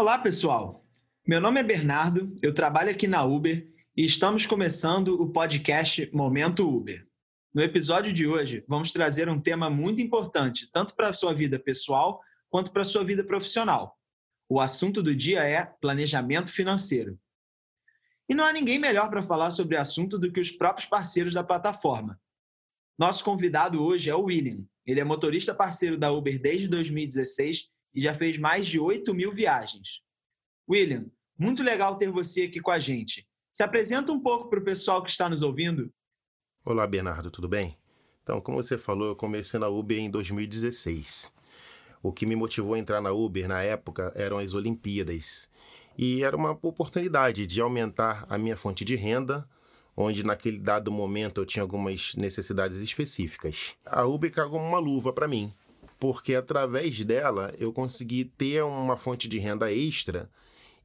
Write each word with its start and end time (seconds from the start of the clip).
Olá, 0.00 0.16
pessoal. 0.16 0.82
Meu 1.28 1.42
nome 1.42 1.60
é 1.60 1.62
Bernardo, 1.62 2.34
eu 2.40 2.54
trabalho 2.54 2.88
aqui 2.88 3.06
na 3.06 3.22
Uber 3.22 3.70
e 3.94 4.02
estamos 4.02 4.46
começando 4.46 5.08
o 5.20 5.30
podcast 5.30 6.08
Momento 6.10 6.66
Uber. 6.66 7.06
No 7.52 7.60
episódio 7.60 8.10
de 8.10 8.26
hoje, 8.26 8.64
vamos 8.66 8.94
trazer 8.94 9.28
um 9.28 9.38
tema 9.38 9.68
muito 9.68 10.00
importante, 10.00 10.70
tanto 10.72 10.96
para 10.96 11.10
a 11.10 11.12
sua 11.12 11.34
vida 11.34 11.58
pessoal 11.58 12.18
quanto 12.48 12.72
para 12.72 12.80
a 12.80 12.84
sua 12.86 13.04
vida 13.04 13.22
profissional. 13.22 13.94
O 14.48 14.58
assunto 14.58 15.02
do 15.02 15.14
dia 15.14 15.42
é 15.44 15.66
planejamento 15.66 16.50
financeiro. 16.50 17.20
E 18.26 18.34
não 18.34 18.46
há 18.46 18.54
ninguém 18.54 18.78
melhor 18.78 19.10
para 19.10 19.20
falar 19.20 19.50
sobre 19.50 19.76
o 19.76 19.80
assunto 19.82 20.18
do 20.18 20.32
que 20.32 20.40
os 20.40 20.50
próprios 20.50 20.88
parceiros 20.88 21.34
da 21.34 21.44
plataforma. 21.44 22.18
Nosso 22.98 23.22
convidado 23.22 23.84
hoje 23.84 24.08
é 24.08 24.14
o 24.14 24.22
William. 24.22 24.64
Ele 24.86 24.98
é 24.98 25.04
motorista 25.04 25.54
parceiro 25.54 25.98
da 25.98 26.10
Uber 26.10 26.40
desde 26.40 26.68
2016 26.68 27.68
e 27.94 28.00
já 28.00 28.14
fez 28.14 28.38
mais 28.38 28.66
de 28.66 28.78
8 28.78 29.12
mil 29.14 29.32
viagens. 29.32 30.00
William, 30.68 31.06
muito 31.38 31.62
legal 31.62 31.96
ter 31.96 32.10
você 32.10 32.42
aqui 32.42 32.60
com 32.60 32.70
a 32.70 32.78
gente. 32.78 33.26
Se 33.52 33.62
apresenta 33.62 34.12
um 34.12 34.20
pouco 34.20 34.48
para 34.48 34.60
o 34.60 34.64
pessoal 34.64 35.02
que 35.02 35.10
está 35.10 35.28
nos 35.28 35.42
ouvindo. 35.42 35.92
Olá, 36.64 36.86
Bernardo, 36.86 37.30
tudo 37.30 37.48
bem? 37.48 37.76
Então, 38.22 38.40
como 38.40 38.62
você 38.62 38.78
falou, 38.78 39.08
eu 39.08 39.16
comecei 39.16 39.58
na 39.58 39.68
Uber 39.68 39.98
em 39.98 40.10
2016. 40.10 41.32
O 42.02 42.12
que 42.12 42.26
me 42.26 42.36
motivou 42.36 42.74
a 42.74 42.78
entrar 42.78 43.00
na 43.00 43.10
Uber 43.10 43.48
na 43.48 43.62
época 43.62 44.12
eram 44.14 44.38
as 44.38 44.54
Olimpíadas. 44.54 45.50
E 45.98 46.22
era 46.22 46.36
uma 46.36 46.52
oportunidade 46.62 47.46
de 47.46 47.60
aumentar 47.60 48.24
a 48.28 48.38
minha 48.38 48.56
fonte 48.56 48.84
de 48.84 48.94
renda, 48.94 49.48
onde 49.96 50.24
naquele 50.24 50.58
dado 50.58 50.92
momento 50.92 51.40
eu 51.40 51.46
tinha 51.46 51.62
algumas 51.62 52.14
necessidades 52.14 52.78
específicas. 52.80 53.74
A 53.84 54.04
Uber 54.04 54.30
cagou 54.30 54.60
uma 54.60 54.78
luva 54.78 55.12
para 55.12 55.26
mim, 55.26 55.52
porque 56.00 56.34
através 56.34 57.04
dela 57.04 57.54
eu 57.58 57.72
consegui 57.72 58.24
ter 58.24 58.64
uma 58.64 58.96
fonte 58.96 59.28
de 59.28 59.38
renda 59.38 59.70
extra 59.70 60.30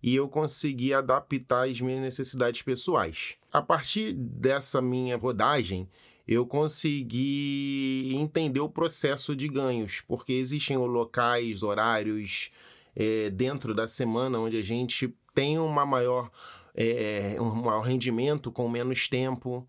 e 0.03 0.13
eu 0.13 0.27
consegui 0.27 0.93
adaptar 0.93 1.67
as 1.67 1.79
minhas 1.79 2.01
necessidades 2.01 2.61
pessoais. 2.61 3.35
A 3.51 3.61
partir 3.61 4.13
dessa 4.13 4.81
minha 4.81 5.17
rodagem, 5.17 5.89
eu 6.27 6.45
consegui 6.45 8.11
entender 8.13 8.59
o 8.59 8.69
processo 8.69 9.35
de 9.35 9.47
ganhos, 9.47 10.01
porque 10.01 10.33
existem 10.33 10.75
locais, 10.77 11.63
horários 11.63 12.51
é, 12.93 13.29
dentro 13.29 13.73
da 13.73 13.87
semana 13.87 14.37
onde 14.37 14.57
a 14.57 14.63
gente 14.63 15.15
tem 15.33 15.57
uma 15.57 15.85
maior, 15.85 16.29
é, 16.75 17.37
um 17.39 17.55
maior 17.55 17.81
rendimento 17.81 18.51
com 18.51 18.67
menos 18.67 19.07
tempo, 19.07 19.67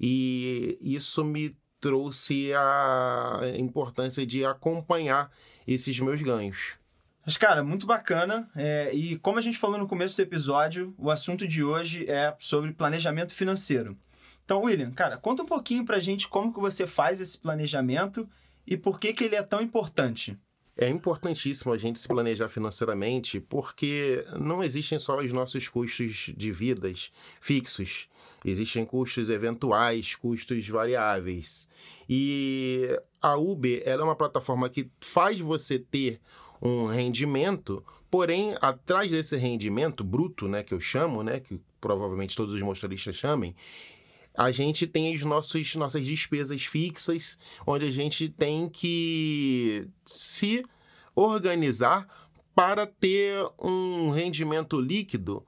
e 0.00 0.76
isso 0.80 1.24
me 1.24 1.56
trouxe 1.80 2.52
a 2.54 3.40
importância 3.56 4.26
de 4.26 4.44
acompanhar 4.44 5.30
esses 5.66 5.98
meus 6.00 6.20
ganhos. 6.22 6.76
Mas, 7.24 7.36
cara, 7.36 7.62
muito 7.62 7.86
bacana. 7.86 8.48
É, 8.56 8.90
e 8.94 9.18
como 9.18 9.38
a 9.38 9.42
gente 9.42 9.58
falou 9.58 9.78
no 9.78 9.86
começo 9.86 10.16
do 10.16 10.22
episódio, 10.22 10.94
o 10.96 11.10
assunto 11.10 11.46
de 11.46 11.62
hoje 11.62 12.10
é 12.10 12.34
sobre 12.38 12.72
planejamento 12.72 13.34
financeiro. 13.34 13.96
Então, 14.44 14.62
William, 14.62 14.90
cara, 14.92 15.18
conta 15.18 15.42
um 15.42 15.46
pouquinho 15.46 15.84
pra 15.84 16.00
gente 16.00 16.26
como 16.26 16.54
que 16.54 16.58
você 16.58 16.86
faz 16.86 17.20
esse 17.20 17.36
planejamento 17.36 18.26
e 18.66 18.78
por 18.78 18.98
que, 18.98 19.12
que 19.12 19.24
ele 19.24 19.36
é 19.36 19.42
tão 19.42 19.60
importante. 19.60 20.38
É 20.80 20.88
importantíssimo 20.88 21.72
a 21.72 21.76
gente 21.76 21.98
se 21.98 22.06
planejar 22.06 22.48
financeiramente 22.48 23.40
porque 23.40 24.24
não 24.38 24.62
existem 24.62 24.96
só 24.96 25.18
os 25.18 25.32
nossos 25.32 25.68
custos 25.68 26.32
de 26.36 26.52
vidas 26.52 27.10
fixos. 27.40 28.08
Existem 28.44 28.84
custos 28.84 29.28
eventuais, 29.28 30.14
custos 30.14 30.68
variáveis. 30.68 31.68
E 32.08 32.96
a 33.20 33.36
Uber 33.36 33.82
é 33.84 33.96
uma 33.96 34.14
plataforma 34.14 34.68
que 34.68 34.88
faz 35.00 35.40
você 35.40 35.80
ter 35.80 36.20
um 36.62 36.86
rendimento, 36.86 37.84
porém, 38.08 38.54
atrás 38.60 39.10
desse 39.10 39.36
rendimento 39.36 40.04
bruto, 40.04 40.46
né, 40.46 40.62
que 40.62 40.72
eu 40.72 40.80
chamo, 40.80 41.24
né, 41.24 41.40
que 41.40 41.60
provavelmente 41.80 42.36
todos 42.36 42.54
os 42.54 42.62
motoristas 42.62 43.16
chamem, 43.16 43.52
a 44.38 44.52
gente 44.52 44.86
tem 44.86 45.12
as 45.12 45.20
nossos, 45.22 45.74
nossas 45.74 46.06
despesas 46.06 46.64
fixas, 46.64 47.36
onde 47.66 47.86
a 47.86 47.90
gente 47.90 48.28
tem 48.28 48.68
que 48.68 49.88
se 50.06 50.64
organizar 51.12 52.06
para 52.54 52.86
ter 52.86 53.44
um 53.58 54.10
rendimento 54.10 54.80
líquido 54.80 55.44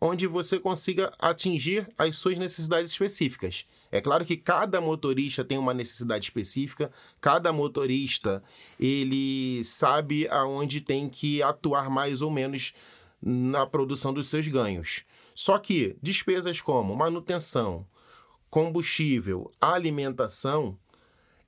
onde 0.00 0.28
você 0.28 0.60
consiga 0.60 1.12
atingir 1.18 1.88
as 1.98 2.14
suas 2.14 2.38
necessidades 2.38 2.92
específicas. 2.92 3.66
É 3.90 4.00
claro 4.00 4.24
que 4.24 4.36
cada 4.36 4.80
motorista 4.80 5.44
tem 5.44 5.58
uma 5.58 5.74
necessidade 5.74 6.26
específica, 6.26 6.92
cada 7.20 7.52
motorista 7.52 8.40
ele 8.78 9.64
sabe 9.64 10.28
aonde 10.28 10.80
tem 10.80 11.08
que 11.08 11.42
atuar 11.42 11.90
mais 11.90 12.22
ou 12.22 12.30
menos 12.30 12.72
na 13.20 13.66
produção 13.66 14.14
dos 14.14 14.28
seus 14.28 14.46
ganhos. 14.46 15.04
Só 15.34 15.58
que 15.58 15.96
despesas 16.00 16.60
como 16.60 16.96
manutenção, 16.96 17.84
combustível, 18.50 19.50
alimentação 19.60 20.78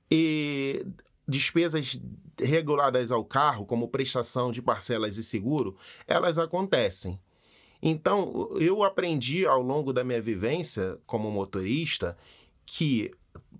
e 0.09 0.85
despesas 1.27 1.99
reguladas 2.39 3.11
ao 3.11 3.23
carro, 3.23 3.65
como 3.65 3.87
prestação 3.87 4.51
de 4.51 4.61
parcelas 4.61 5.17
e 5.17 5.23
seguro, 5.23 5.75
elas 6.07 6.37
acontecem. 6.37 7.19
Então, 7.81 8.49
eu 8.59 8.83
aprendi 8.83 9.45
ao 9.45 9.61
longo 9.61 9.91
da 9.91 10.03
minha 10.03 10.21
vivência 10.21 10.99
como 11.05 11.31
motorista 11.31 12.15
que 12.65 13.11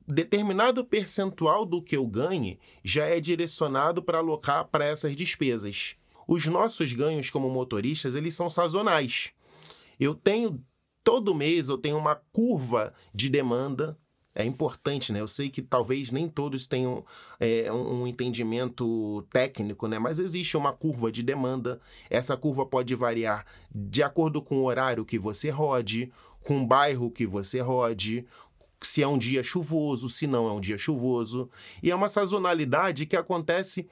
determinado 0.07 0.83
percentual 0.85 1.65
do 1.65 1.81
que 1.81 1.95
eu 1.95 2.05
ganhe 2.05 2.59
já 2.83 3.05
é 3.05 3.19
direcionado 3.19 4.03
para 4.03 4.19
alocar 4.19 4.65
para 4.65 4.85
essas 4.85 5.15
despesas. 5.15 5.95
Os 6.27 6.45
nossos 6.45 6.93
ganhos 6.93 7.29
como 7.29 7.49
motoristas, 7.49 8.15
eles 8.15 8.35
são 8.35 8.49
sazonais. 8.49 9.31
Eu 9.99 10.13
tenho 10.13 10.63
todo 11.03 11.35
mês 11.35 11.69
eu 11.69 11.77
tenho 11.77 11.97
uma 11.97 12.15
curva 12.15 12.93
de 13.13 13.29
demanda 13.29 13.97
é 14.33 14.45
importante, 14.45 15.11
né? 15.11 15.19
Eu 15.19 15.27
sei 15.27 15.49
que 15.49 15.61
talvez 15.61 16.09
nem 16.11 16.27
todos 16.27 16.65
tenham 16.65 17.05
é, 17.39 17.71
um, 17.71 18.07
entendimento 18.07 19.25
técnico, 19.29 19.87
né? 19.87 19.99
Mas 19.99 20.19
existe 20.19 20.55
uma 20.55 20.71
curva 20.71 21.11
de 21.11 21.21
demanda. 21.21 21.81
Essa 22.09 22.37
curva 22.37 22.65
pode 22.65 22.95
variar 22.95 23.45
de 23.73 24.01
acordo 24.01 24.41
com 24.41 24.59
o 24.59 24.63
horário 24.63 25.03
que 25.03 25.19
você 25.19 25.49
rode, 25.49 26.11
com 26.41 26.61
o 26.61 26.65
bairro 26.65 27.11
que 27.11 27.25
você 27.25 27.59
rode, 27.59 28.25
se 28.79 29.03
é 29.03 29.07
um 29.07 29.17
dia 29.17 29.43
chuvoso, 29.43 30.07
se 30.07 30.25
não 30.25 30.47
é 30.47 30.53
um 30.53 30.61
dia 30.61 30.77
chuvoso. 30.77 31.49
E 31.83 31.91
é 31.91 31.95
uma 31.95 32.07
sazonalidade 32.07 33.05
que 33.05 33.17
acontece 33.17 33.87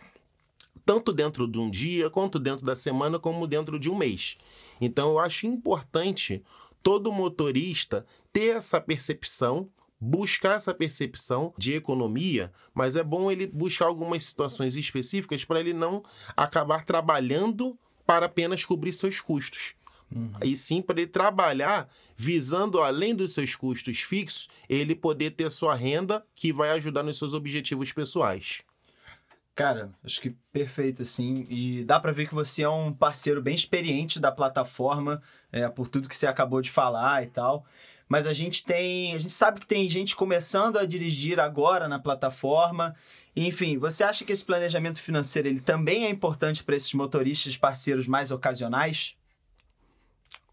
tanto 0.86 1.12
dentro 1.12 1.48
de 1.48 1.60
um 1.60 1.70
dia, 1.70 2.10
quanto 2.10 2.40
dentro 2.40 2.66
da 2.66 2.76
semana, 2.76 3.20
como 3.20 3.46
dentro 3.46 3.78
de 3.78 3.90
um 3.92 3.96
mês. 3.96 4.38
Então 4.80 5.12
eu 5.12 5.20
acho 5.20 5.46
importante 5.46 6.42
todo 6.82 7.12
motorista 7.12 8.06
ter 8.32 8.56
essa 8.56 8.80
percepção 8.80 9.70
buscar 10.00 10.56
essa 10.56 10.74
percepção 10.74 11.54
de 11.58 11.74
economia, 11.74 12.54
mas 12.74 12.96
é 12.96 13.04
bom 13.04 13.30
ele 13.30 13.46
buscar 13.46 13.88
algumas 13.88 14.24
situações 14.24 14.76
específicas 14.76 15.44
para 15.44 15.60
ele 15.60 15.74
não 15.74 16.04
acabar 16.38 16.86
trabalhando 16.86 17.78
para 18.06 18.28
apenas 18.28 18.64
cobrir 18.64 18.94
seus 18.94 19.20
custos. 19.20 19.76
Uhum. 20.14 20.32
E 20.44 20.58
sim 20.58 20.82
para 20.82 21.02
ele 21.02 21.08
trabalhar 21.08 21.90
visando, 22.16 22.82
além 22.82 23.14
dos 23.14 23.34
seus 23.34 23.56
custos 23.56 24.00
fixos, 24.00 24.50
ele 24.68 24.96
poder 24.96 25.32
ter 25.32 25.50
sua 25.52 25.76
renda 25.76 26.26
que 26.34 26.52
vai 26.52 26.72
ajudar 26.72 27.04
nos 27.04 27.18
seus 27.18 27.34
objetivos 27.34 27.92
pessoais. 27.92 28.64
Cara, 29.60 29.92
acho 30.02 30.22
que 30.22 30.30
perfeito, 30.54 31.02
assim. 31.02 31.46
E 31.50 31.84
dá 31.84 32.00
para 32.00 32.14
ver 32.14 32.30
que 32.30 32.34
você 32.34 32.64
é 32.64 32.70
um 32.70 32.94
parceiro 32.94 33.42
bem 33.42 33.54
experiente 33.54 34.18
da 34.18 34.32
plataforma, 34.32 35.22
é, 35.52 35.68
por 35.68 35.90
tudo 35.90 36.08
que 36.08 36.16
você 36.16 36.28
acabou 36.28 36.62
de 36.62 36.72
falar 36.72 37.24
e 37.24 37.28
tal 37.28 37.66
mas 38.10 38.26
a 38.26 38.34
gente 38.34 38.66
tem, 38.66 39.14
a 39.14 39.20
gente 39.20 39.32
sabe 39.32 39.60
que 39.60 39.68
tem 39.68 39.88
gente 39.88 40.16
começando 40.16 40.80
a 40.80 40.86
dirigir 40.86 41.40
agora 41.40 41.88
na 41.88 42.00
plataforma. 42.00 42.96
Enfim, 43.36 43.78
você 43.78 44.04
acha 44.04 44.26
que 44.26 44.32
esse 44.32 44.44
planejamento 44.44 45.00
financeiro 45.00 45.48
ele 45.48 45.62
também 45.62 46.06
é 46.06 46.10
importante 46.10 46.64
para 46.64 46.76
esses 46.76 46.92
motoristas 46.96 47.56
parceiros 47.56 48.08
mais 48.08 48.32
ocasionais? 48.32 49.16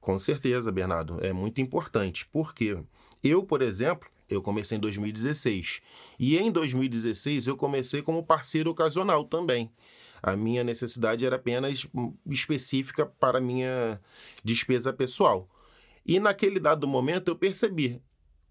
Com 0.02 0.18
certeza, 0.18 0.70
Bernardo, 0.70 1.18
é 1.24 1.32
muito 1.32 1.58
importante. 1.62 2.28
Porque 2.30 2.76
eu, 3.24 3.42
por 3.42 3.62
exemplo, 3.62 4.06
eu 4.28 4.42
comecei 4.42 4.76
em 4.76 4.80
2016. 4.80 5.80
E 6.18 6.36
em 6.36 6.50
2016 6.50 7.46
eu 7.46 7.56
comecei 7.56 8.02
como 8.02 8.24
parceiro 8.24 8.70
ocasional 8.70 9.24
também. 9.24 9.70
A 10.22 10.36
minha 10.36 10.64
necessidade 10.64 11.24
era 11.24 11.36
apenas 11.36 11.86
específica 12.26 13.06
para 13.06 13.40
minha 13.40 14.00
despesa 14.42 14.92
pessoal. 14.92 15.48
E 16.04 16.18
naquele 16.18 16.58
dado 16.58 16.86
momento 16.86 17.28
eu 17.28 17.36
percebi, 17.36 18.00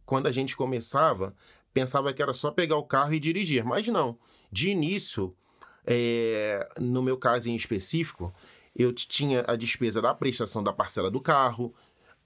quando 0.06 0.28
a 0.28 0.32
gente 0.32 0.56
começava, 0.56 1.36
pensava 1.74 2.14
que 2.14 2.22
era 2.22 2.34
só 2.34 2.52
pegar 2.52 2.78
o 2.78 2.84
carro 2.84 3.14
e 3.14 3.20
dirigir, 3.20 3.64
mas 3.66 3.88
não. 3.88 4.18
De 4.52 4.70
início, 4.70 5.36
é, 5.86 6.68
no 6.80 7.02
meu 7.02 7.18
caso 7.18 7.50
em 7.50 7.56
específico, 7.56 8.34
eu 8.76 8.94
tinha 8.94 9.44
a 9.48 9.56
despesa 9.56 10.02
da 10.02 10.14
prestação 10.14 10.64
da 10.64 10.74
parcela 10.74 11.10
do 11.10 11.22
carro, 11.22 11.74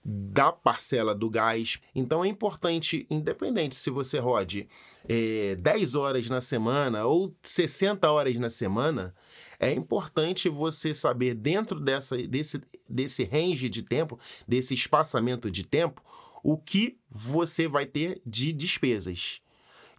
da 0.04 0.52
parcela 0.52 1.14
do 1.14 1.30
gás. 1.30 1.80
Então 1.94 2.24
é 2.24 2.28
importante, 2.28 3.06
independente 3.10 3.76
se 3.76 3.90
você 3.90 4.20
rode 4.20 4.68
é, 5.08 5.56
10 5.56 5.96
horas 5.96 6.30
na 6.30 6.42
semana 6.42 7.06
ou 7.06 7.36
60 7.42 8.10
horas 8.10 8.38
na 8.38 8.50
semana, 8.50 9.14
é 9.60 9.72
importante 9.72 10.48
você 10.48 10.96
saber 10.96 11.36
dentro 11.36 11.80
dessa, 11.80 12.18
desse, 12.18 12.62
desse 12.88 13.24
range 13.24 13.68
de 13.68 13.84
tempo, 13.84 14.18
desse 14.48 14.74
espaçamento 14.74 15.52
de 15.52 15.64
tempo, 15.64 16.02
o 16.42 16.58
que 16.58 16.98
você 17.10 17.68
vai 17.68 17.86
ter 17.86 18.22
de 18.26 18.54
despesas. 18.54 19.42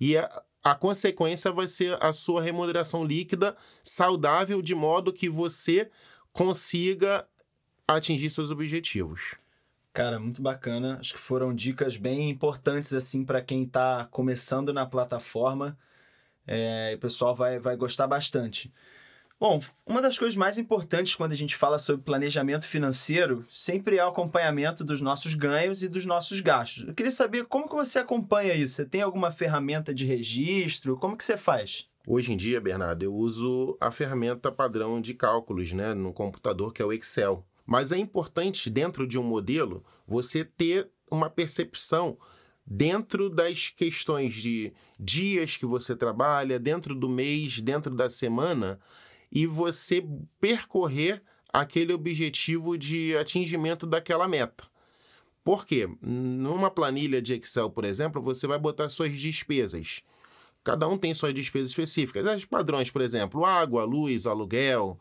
E 0.00 0.16
a, 0.16 0.42
a 0.64 0.74
consequência 0.74 1.52
vai 1.52 1.68
ser 1.68 2.02
a 2.02 2.12
sua 2.12 2.42
remuneração 2.42 3.04
líquida 3.04 3.56
saudável, 3.82 4.62
de 4.62 4.74
modo 4.74 5.12
que 5.12 5.28
você 5.28 5.90
consiga 6.32 7.26
atingir 7.86 8.30
seus 8.30 8.50
objetivos. 8.50 9.34
Cara, 9.92 10.20
muito 10.20 10.40
bacana. 10.40 10.98
Acho 11.00 11.14
que 11.14 11.20
foram 11.20 11.54
dicas 11.54 11.96
bem 11.96 12.30
importantes 12.30 12.92
assim 12.92 13.24
para 13.24 13.42
quem 13.42 13.64
está 13.64 14.06
começando 14.10 14.72
na 14.72 14.86
plataforma. 14.86 15.76
É, 16.46 16.94
o 16.96 16.98
pessoal 16.98 17.34
vai, 17.34 17.58
vai 17.58 17.76
gostar 17.76 18.06
bastante. 18.06 18.72
Bom, 19.38 19.62
uma 19.86 20.02
das 20.02 20.18
coisas 20.18 20.36
mais 20.36 20.58
importantes 20.58 21.14
quando 21.14 21.32
a 21.32 21.36
gente 21.36 21.56
fala 21.56 21.78
sobre 21.78 22.02
planejamento 22.02 22.66
financeiro 22.66 23.46
sempre 23.48 23.96
é 23.96 24.04
o 24.04 24.08
acompanhamento 24.08 24.84
dos 24.84 25.00
nossos 25.00 25.34
ganhos 25.34 25.82
e 25.82 25.88
dos 25.88 26.04
nossos 26.04 26.40
gastos. 26.40 26.86
Eu 26.86 26.94
queria 26.94 27.10
saber 27.10 27.46
como 27.46 27.66
que 27.66 27.74
você 27.74 27.98
acompanha 27.98 28.54
isso. 28.54 28.74
Você 28.74 28.84
tem 28.84 29.00
alguma 29.00 29.30
ferramenta 29.30 29.94
de 29.94 30.04
registro? 30.04 30.96
Como 30.98 31.16
que 31.16 31.24
você 31.24 31.38
faz? 31.38 31.88
Hoje 32.06 32.32
em 32.32 32.36
dia, 32.36 32.60
Bernardo, 32.60 33.02
eu 33.02 33.14
uso 33.14 33.78
a 33.80 33.90
ferramenta 33.90 34.52
padrão 34.52 35.00
de 35.00 35.14
cálculos 35.14 35.72
né, 35.72 35.94
no 35.94 36.12
computador, 36.12 36.72
que 36.72 36.82
é 36.82 36.84
o 36.84 36.92
Excel. 36.92 37.42
Mas 37.70 37.92
é 37.92 37.96
importante, 37.96 38.68
dentro 38.68 39.06
de 39.06 39.16
um 39.16 39.22
modelo, 39.22 39.84
você 40.04 40.44
ter 40.44 40.90
uma 41.08 41.30
percepção 41.30 42.18
dentro 42.66 43.30
das 43.30 43.68
questões 43.68 44.34
de 44.34 44.72
dias 44.98 45.56
que 45.56 45.64
você 45.64 45.94
trabalha, 45.94 46.58
dentro 46.58 46.96
do 46.96 47.08
mês, 47.08 47.60
dentro 47.60 47.94
da 47.94 48.10
semana, 48.10 48.80
e 49.30 49.46
você 49.46 50.04
percorrer 50.40 51.22
aquele 51.52 51.92
objetivo 51.92 52.76
de 52.76 53.16
atingimento 53.16 53.86
daquela 53.86 54.26
meta. 54.26 54.64
Por 55.44 55.64
quê? 55.64 55.88
Numa 56.02 56.72
planilha 56.72 57.22
de 57.22 57.34
Excel, 57.34 57.70
por 57.70 57.84
exemplo, 57.84 58.20
você 58.20 58.48
vai 58.48 58.58
botar 58.58 58.88
suas 58.88 59.12
despesas. 59.12 60.02
Cada 60.64 60.88
um 60.88 60.98
tem 60.98 61.14
suas 61.14 61.32
despesas 61.32 61.68
específicas. 61.68 62.26
As 62.26 62.44
padrões, 62.44 62.90
por 62.90 63.00
exemplo, 63.00 63.44
água, 63.44 63.84
luz, 63.84 64.26
aluguel. 64.26 64.98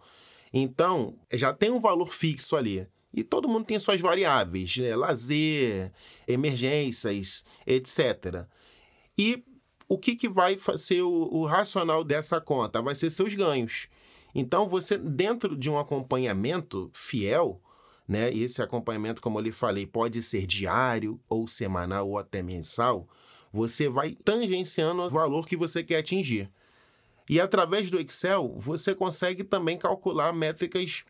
Então, 0.54 1.16
já 1.34 1.54
tem 1.54 1.72
um 1.72 1.80
valor 1.80 2.12
fixo 2.12 2.56
ali. 2.56 2.88
E 3.13 3.24
todo 3.24 3.50
mundo 3.50 3.66
tem 3.66 3.80
suas 3.80 4.00
variáveis, 4.00 4.78
né? 4.78 4.96
lazer, 4.96 5.92
emergências, 6.28 7.44
etc. 7.66 8.46
E 9.18 9.44
o 9.88 9.98
que, 9.98 10.16
que 10.16 10.30
vai 10.30 10.57
ser 10.78 11.01
o, 11.01 11.30
o 11.31 11.46
racional 11.46 12.04
dessa 12.04 12.40
conta? 12.40 12.81
Vai 12.81 12.94
ser 12.94 13.10
seus 13.10 13.34
ganhos. 13.34 13.88
Então, 14.34 14.68
você, 14.68 14.98
dentro 14.98 15.57
de 15.57 15.69
um 15.69 15.78
acompanhamento 15.80 16.92
fiel, 16.94 17.60
né? 18.07 18.31
E 18.34 18.44
esse 18.44 18.62
acompanhamento, 18.62 19.22
como 19.22 19.38
eu 19.38 19.44
lhe 19.44 19.51
falei, 19.51 19.86
pode 19.86 20.24
ser 20.24 20.48
diário, 20.48 21.19
ou 21.30 21.48
semanal, 21.48 22.10
ou 22.10 22.18
até 22.18 22.42
mensal. 22.42 23.07
Você 23.51 23.88
vai 23.88 24.16
tangenciando 24.24 25.01
o 25.01 25.10
valor 25.10 25.48
que 25.48 25.56
você 25.56 25.84
quer 25.84 25.98
atingir. 25.98 26.50
E 27.30 27.40
através 27.40 27.92
do 27.92 28.00
Excel, 28.00 28.56
você 28.58 28.96
consegue 28.96 29.44
também 29.44 29.78
calcular 29.78 30.34
métricas 30.34 31.06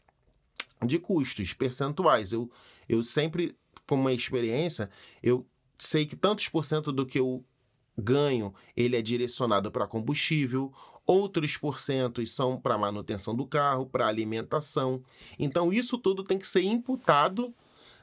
de 0.86 1.00
custos, 1.00 1.54
percentuais. 1.54 2.34
Eu, 2.34 2.52
eu 2.90 3.02
sempre, 3.02 3.56
com 3.88 3.96
uma 3.96 4.12
experiência, 4.12 4.90
eu 5.24 5.48
sei 5.78 6.06
que 6.06 6.18
tantos 6.18 6.50
por 6.50 6.66
cento 6.66 6.92
do 6.92 7.06
que 7.06 7.20
eu 7.20 7.42
ganho, 7.98 8.54
ele 8.76 8.98
é 8.98 9.02
direcionado 9.02 9.72
para 9.72 9.88
combustível, 9.88 10.74
outros 11.06 11.56
porcentos 11.58 12.32
são 12.32 12.60
para 12.60 12.78
manutenção 12.78 13.34
do 13.34 13.46
carro, 13.46 13.86
para 13.86 14.08
alimentação. 14.08 15.02
Então 15.38 15.72
isso 15.72 15.98
tudo 15.98 16.24
tem 16.24 16.38
que 16.38 16.48
ser 16.48 16.64
imputado 16.64 17.54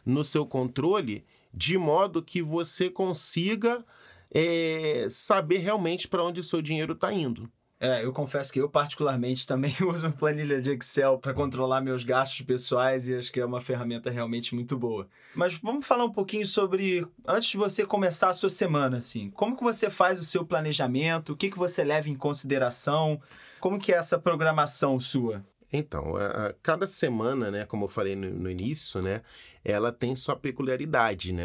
no 0.04 0.24
seu 0.24 0.46
controle 0.46 1.24
de 1.52 1.76
modo 1.76 2.22
que 2.22 2.42
você 2.42 2.88
consiga 2.88 3.84
é, 4.32 5.06
saber 5.10 5.58
realmente 5.58 6.08
para 6.08 6.24
onde 6.24 6.40
o 6.40 6.44
seu 6.44 6.60
dinheiro 6.60 6.92
está 6.92 7.12
indo. 7.12 7.50
É, 7.78 8.02
eu 8.02 8.12
confesso 8.12 8.50
que 8.52 8.60
eu 8.60 8.68
particularmente 8.68 9.46
também 9.46 9.74
uso 9.86 10.10
planilha 10.12 10.60
de 10.60 10.72
Excel 10.72 11.18
para 11.18 11.34
controlar 11.34 11.80
meus 11.80 12.02
gastos 12.02 12.40
pessoais 12.40 13.06
e 13.06 13.14
acho 13.14 13.30
que 13.30 13.38
é 13.38 13.44
uma 13.44 13.60
ferramenta 13.60 14.10
realmente 14.10 14.54
muito 14.54 14.78
boa. 14.78 15.06
Mas 15.34 15.54
vamos 15.54 15.86
falar 15.86 16.04
um 16.04 16.12
pouquinho 16.12 16.46
sobre 16.46 17.06
antes 17.26 17.50
de 17.50 17.56
você 17.58 17.84
começar 17.84 18.28
a 18.28 18.34
sua 18.34 18.48
semana, 18.48 18.96
assim, 18.96 19.30
como 19.30 19.56
que 19.56 19.62
você 19.62 19.90
faz 19.90 20.18
o 20.18 20.24
seu 20.24 20.44
planejamento, 20.44 21.32
o 21.32 21.36
que 21.36 21.50
que 21.50 21.58
você 21.58 21.84
leva 21.84 22.08
em 22.08 22.14
consideração, 22.14 23.20
como 23.60 23.78
que 23.78 23.92
é 23.92 23.96
essa 23.96 24.18
programação 24.18 24.98
sua? 24.98 25.44
Então, 25.78 26.16
a, 26.16 26.48
a, 26.48 26.52
cada 26.62 26.86
semana, 26.86 27.50
né, 27.50 27.64
como 27.64 27.84
eu 27.84 27.88
falei 27.88 28.16
no, 28.16 28.30
no, 28.30 28.50
início, 28.50 29.02
né, 29.02 29.22
ela 29.64 29.92
tem 29.92 30.14
sua 30.16 30.36
peculiaridade, 30.36 31.32
né? 31.32 31.44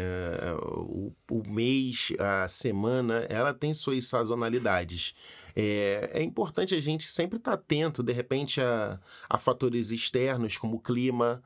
O, 0.60 1.12
o 1.30 1.42
mês, 1.46 2.12
a 2.18 2.46
semana, 2.48 3.26
ela 3.28 3.52
tem 3.52 3.74
suas 3.74 4.04
sazonalidades. 4.06 5.14
É, 5.54 6.10
é 6.14 6.22
importante 6.22 6.74
a 6.74 6.80
gente 6.80 7.04
sempre 7.10 7.38
estar 7.38 7.52
tá 7.52 7.56
atento, 7.56 8.02
de 8.02 8.12
repente, 8.12 8.60
a, 8.60 8.98
a 9.28 9.38
fatores 9.38 9.90
externos, 9.90 10.56
como 10.56 10.76
o 10.76 10.80
clima, 10.80 11.42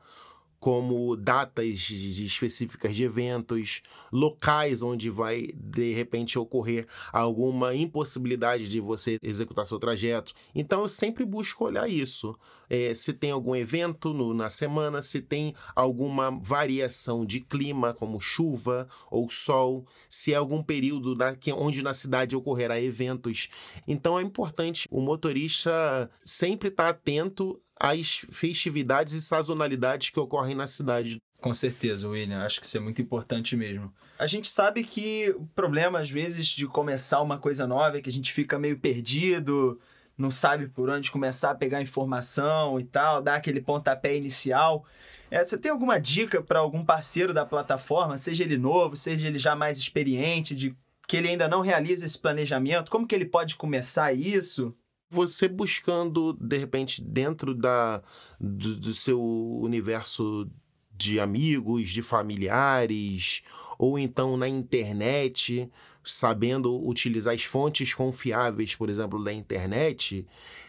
como 0.59 1.15
datas 1.15 1.89
específicas 1.89 2.95
de 2.95 3.03
eventos, 3.03 3.81
locais 4.11 4.81
onde 4.81 5.09
vai 5.09 5.49
de 5.53 5.93
repente 5.93 6.39
ocorrer 6.39 6.87
alguma 7.11 7.75
impossibilidade 7.75 8.67
de 8.67 8.79
você 8.79 9.17
executar 9.21 9.65
seu 9.65 9.79
trajeto. 9.79 10.33
Então 10.55 10.81
eu 10.81 10.89
sempre 10.89 11.25
busco 11.25 11.65
olhar 11.65 11.89
isso. 11.89 12.37
É, 12.69 12.93
se 12.93 13.13
tem 13.13 13.31
algum 13.31 13.55
evento 13.55 14.13
no, 14.13 14.33
na 14.33 14.49
semana, 14.49 15.01
se 15.01 15.21
tem 15.21 15.55
alguma 15.75 16.31
variação 16.31 17.25
de 17.25 17.39
clima, 17.39 17.93
como 17.93 18.19
chuva 18.19 18.87
ou 19.09 19.29
sol, 19.29 19.85
se 20.09 20.33
é 20.33 20.35
algum 20.35 20.61
período 20.61 21.15
da, 21.15 21.35
que, 21.35 21.51
onde 21.53 21.81
na 21.81 21.93
cidade 21.93 22.35
ocorrerá 22.35 22.81
eventos. 22.81 23.49
Então 23.87 24.19
é 24.19 24.21
importante 24.21 24.87
o 24.91 24.99
motorista 24.99 26.09
sempre 26.23 26.69
estar 26.69 26.89
atento 26.89 27.61
as 27.79 28.25
festividades 28.31 29.13
e 29.13 29.21
sazonalidades 29.21 30.09
que 30.09 30.19
ocorrem 30.19 30.55
na 30.55 30.67
cidade. 30.67 31.17
Com 31.39 31.53
certeza, 31.53 32.07
William. 32.07 32.43
Acho 32.43 32.59
que 32.59 32.65
isso 32.65 32.77
é 32.77 32.79
muito 32.79 33.01
importante 33.01 33.55
mesmo. 33.55 33.93
A 34.17 34.25
gente 34.25 34.49
sabe 34.49 34.83
que 34.83 35.29
o 35.37 35.45
problema, 35.55 35.99
às 35.99 36.09
vezes, 36.09 36.47
de 36.47 36.65
começar 36.65 37.21
uma 37.21 37.37
coisa 37.37 37.67
nova 37.67 37.97
é 37.97 38.01
que 38.01 38.09
a 38.09 38.13
gente 38.13 38.33
fica 38.33 38.57
meio 38.57 38.79
perdido, 38.79 39.79
não 40.17 40.31
sabe 40.31 40.67
por 40.67 40.89
onde 40.89 41.11
começar 41.11 41.51
a 41.51 41.55
pegar 41.55 41.81
informação 41.81 42.79
e 42.79 42.83
tal, 42.83 43.21
dar 43.21 43.35
aquele 43.35 43.61
pontapé 43.61 44.17
inicial. 44.17 44.83
É, 45.29 45.43
você 45.43 45.57
tem 45.57 45.69
alguma 45.69 45.99
dica 45.99 46.41
para 46.41 46.59
algum 46.59 46.83
parceiro 46.83 47.33
da 47.33 47.45
plataforma, 47.45 48.17
seja 48.17 48.43
ele 48.43 48.57
novo, 48.57 48.95
seja 48.95 49.27
ele 49.27 49.37
já 49.37 49.55
mais 49.55 49.77
experiente, 49.77 50.55
de 50.55 50.75
que 51.07 51.15
ele 51.15 51.29
ainda 51.29 51.47
não 51.47 51.61
realiza 51.61 52.05
esse 52.05 52.17
planejamento? 52.17 52.89
Como 52.89 53.05
que 53.05 53.13
ele 53.13 53.25
pode 53.25 53.55
começar 53.55 54.11
isso? 54.13 54.75
Você 55.09 55.47
buscando, 55.47 56.33
de 56.33 56.57
repente, 56.57 57.01
dentro 57.01 57.53
da, 57.53 58.01
do, 58.39 58.75
do 58.75 58.93
seu 58.93 59.21
universo 59.21 60.49
de 60.91 61.19
amigos, 61.19 61.89
de 61.89 62.01
familiares, 62.01 63.43
ou 63.77 63.99
então 63.99 64.35
na 64.35 64.47
internet, 64.47 65.69
sabendo 66.03 66.75
utilizar 66.87 67.33
as 67.33 67.43
fontes 67.43 67.93
confiáveis, 67.93 68.75
por 68.75 68.89
exemplo, 68.89 69.23
da 69.23 69.31
internet, 69.31 70.25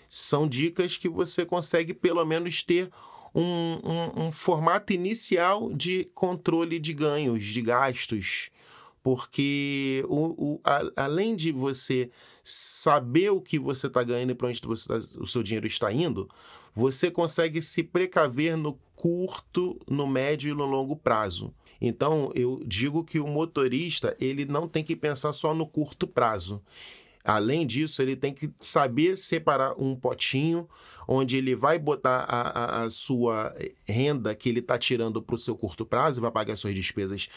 são 0.08 0.46
dicas 0.46 0.96
que 0.96 1.08
você 1.08 1.44
consegue 1.44 1.94
pelo 1.94 2.24
menos 2.24 2.62
ter 2.62 2.90
um, 3.34 3.80
um, 3.84 4.26
um 4.26 4.32
formato 4.32 4.92
inicial 4.92 5.72
de 5.72 6.10
controle 6.14 6.78
de 6.78 6.92
ganhos, 6.92 7.44
de 7.44 7.62
gastos 7.62 8.50
porque 9.02 10.04
o, 10.08 10.54
o, 10.54 10.60
a, 10.64 10.82
além 10.96 11.36
de 11.36 11.52
você 11.52 12.10
saber 12.42 13.30
o 13.30 13.40
que 13.40 13.58
você 13.58 13.86
está 13.86 14.02
ganhando 14.02 14.30
e 14.30 14.34
para 14.34 14.48
onde 14.48 14.60
você 14.60 14.88
tá, 14.88 14.96
o 15.18 15.26
seu 15.26 15.42
dinheiro 15.42 15.66
está 15.66 15.92
indo, 15.92 16.28
você 16.74 17.10
consegue 17.10 17.60
se 17.62 17.82
precaver 17.82 18.56
no 18.56 18.78
curto, 18.94 19.78
no 19.88 20.06
médio 20.06 20.50
e 20.50 20.54
no 20.54 20.64
longo 20.64 20.96
prazo. 20.96 21.52
Então, 21.80 22.32
eu 22.34 22.60
digo 22.66 23.04
que 23.04 23.20
o 23.20 23.26
motorista 23.26 24.16
ele 24.18 24.44
não 24.44 24.66
tem 24.66 24.82
que 24.82 24.96
pensar 24.96 25.32
só 25.32 25.54
no 25.54 25.66
curto 25.66 26.06
prazo. 26.06 26.62
Além 27.24 27.66
disso, 27.66 28.00
ele 28.00 28.16
tem 28.16 28.32
que 28.32 28.50
saber 28.58 29.16
separar 29.16 29.74
um 29.78 29.94
potinho 29.94 30.68
onde 31.06 31.36
ele 31.36 31.54
vai 31.54 31.78
botar 31.78 32.24
a, 32.28 32.40
a, 32.40 32.82
a 32.84 32.90
sua 32.90 33.54
renda 33.86 34.34
que 34.34 34.48
ele 34.48 34.60
está 34.60 34.78
tirando 34.78 35.22
para 35.22 35.34
o 35.34 35.38
seu 35.38 35.56
curto 35.56 35.84
prazo, 35.84 36.20
vai 36.20 36.30
pagar 36.30 36.56
suas 36.56 36.74
despesas 36.74 37.28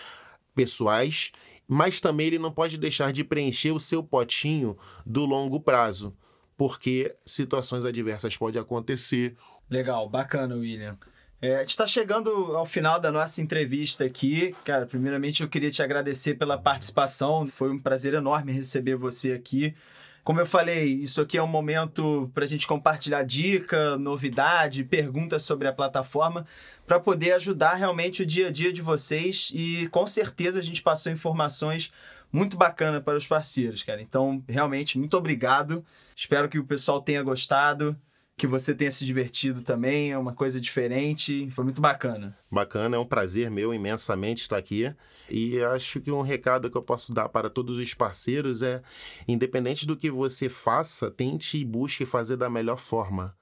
pessoais 0.56 1.32
mas 1.71 2.01
também 2.01 2.27
ele 2.27 2.37
não 2.37 2.51
pode 2.51 2.77
deixar 2.77 3.13
de 3.13 3.23
preencher 3.23 3.71
o 3.71 3.79
seu 3.79 4.03
potinho 4.03 4.77
do 5.05 5.23
longo 5.23 5.57
prazo, 5.57 6.13
porque 6.57 7.15
situações 7.25 7.85
adversas 7.85 8.35
podem 8.35 8.61
acontecer. 8.61 9.37
Legal, 9.69 10.09
bacana, 10.09 10.53
William. 10.53 10.97
É, 11.41 11.55
a 11.55 11.59
gente 11.59 11.69
está 11.69 11.87
chegando 11.87 12.29
ao 12.57 12.65
final 12.65 12.99
da 12.99 13.09
nossa 13.09 13.41
entrevista 13.41 14.03
aqui. 14.03 14.53
Cara, 14.65 14.85
primeiramente 14.85 15.43
eu 15.43 15.47
queria 15.47 15.71
te 15.71 15.81
agradecer 15.81 16.33
pela 16.33 16.57
participação. 16.57 17.47
Foi 17.47 17.71
um 17.71 17.79
prazer 17.79 18.15
enorme 18.15 18.51
receber 18.51 18.97
você 18.97 19.31
aqui. 19.31 19.73
Como 20.23 20.39
eu 20.39 20.45
falei, 20.45 20.93
isso 20.93 21.19
aqui 21.21 21.37
é 21.37 21.43
um 21.43 21.47
momento 21.47 22.29
para 22.33 22.43
a 22.43 22.47
gente 22.47 22.67
compartilhar 22.67 23.23
dica, 23.23 23.97
novidade, 23.97 24.83
perguntas 24.83 25.43
sobre 25.43 25.67
a 25.67 25.73
plataforma, 25.73 26.45
para 26.85 26.99
poder 26.99 27.31
ajudar 27.33 27.73
realmente 27.73 28.21
o 28.21 28.25
dia 28.25 28.47
a 28.47 28.51
dia 28.51 28.71
de 28.71 28.81
vocês 28.81 29.51
e 29.53 29.87
com 29.87 30.05
certeza 30.05 30.59
a 30.59 30.63
gente 30.63 30.83
passou 30.83 31.11
informações 31.11 31.91
muito 32.31 32.55
bacana 32.55 33.01
para 33.01 33.17
os 33.17 33.25
parceiros, 33.25 33.83
cara. 33.83 34.01
Então, 34.01 34.43
realmente, 34.47 34.97
muito 34.97 35.17
obrigado. 35.17 35.83
Espero 36.15 36.47
que 36.47 36.59
o 36.59 36.65
pessoal 36.65 37.01
tenha 37.01 37.23
gostado 37.23 37.97
que 38.41 38.48
você 38.48 38.74
tenha 38.74 38.89
se 38.89 39.05
divertido 39.05 39.62
também, 39.62 40.12
é 40.12 40.17
uma 40.17 40.33
coisa 40.33 40.60
diferente, 40.60 41.48
foi 41.51 41.63
muito 41.63 41.79
bacana. 41.79 42.36
Bacana, 42.50 42.95
é 42.95 43.00
um 43.00 43.05
prazer 43.05 43.51
meu 43.51 43.71
imensamente 43.71 44.41
estar 44.41 44.57
aqui. 44.57 44.91
E 45.29 45.62
acho 45.62 46.01
que 46.01 46.10
um 46.12 46.24
recado 46.24 46.67
que 46.67 46.75
eu 46.75 46.81
posso 46.81 47.13
dar 47.13 47.29
para 47.29 47.51
todos 47.51 47.77
os 47.77 47.93
parceiros 47.93 48.63
é: 48.63 48.81
independente 49.27 49.86
do 49.86 49.95
que 49.95 50.10
você 50.10 50.50
faça, 50.50 51.12
tente 51.12 51.55
e 51.55 51.63
busque 51.63 52.03
fazer 52.03 52.36
da 52.36 52.50
melhor 52.50 52.79
forma. 52.79 53.38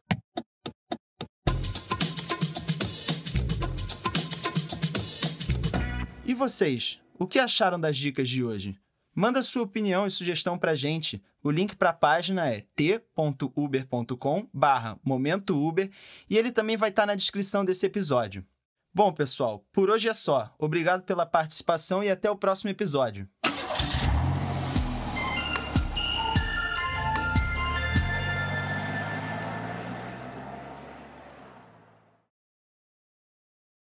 E 6.25 6.33
vocês, 6.33 6.99
o 7.17 7.25
que 7.25 7.39
acharam 7.39 7.79
das 7.79 7.95
dicas 7.95 8.27
de 8.27 8.43
hoje? 8.43 8.77
Manda 9.19 9.41
sua 9.41 9.63
opinião 9.63 10.05
e 10.05 10.09
sugestão 10.09 10.57
para 10.57 10.73
gente. 10.73 11.21
O 11.43 11.51
link 11.51 11.75
para 11.75 11.89
a 11.89 11.93
página 11.93 12.49
é 12.49 12.63
t.uber.com 12.73 14.47
barra 14.53 14.97
momentouber 15.03 15.91
e 16.29 16.37
ele 16.37 16.53
também 16.53 16.77
vai 16.77 16.87
estar 16.87 17.01
tá 17.01 17.07
na 17.07 17.15
descrição 17.15 17.65
desse 17.65 17.85
episódio. 17.85 18.45
Bom, 18.93 19.11
pessoal, 19.11 19.65
por 19.73 19.89
hoje 19.89 20.07
é 20.07 20.13
só. 20.13 20.55
Obrigado 20.57 21.03
pela 21.03 21.25
participação 21.25 22.01
e 22.01 22.09
até 22.09 22.31
o 22.31 22.37
próximo 22.37 22.69
episódio. 22.69 23.27